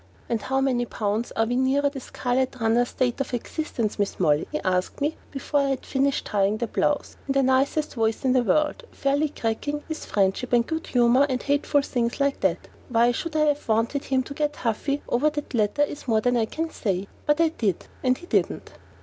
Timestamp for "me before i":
4.99-5.69